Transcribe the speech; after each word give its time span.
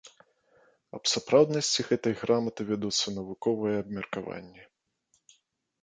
Аб 0.99 1.03
сапраўднасці 1.13 1.85
гэтай 1.91 2.13
граматы 2.23 2.61
вядуцца 2.73 3.07
навуковыя 3.19 3.75
абмеркаванні. 3.87 4.61